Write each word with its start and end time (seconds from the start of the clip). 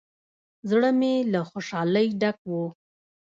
زړه 0.69 0.89
مې 0.99 1.13
له 1.33 1.39
خوشالۍ 1.49 2.07
ډک 2.21 2.39
و. 2.49 2.53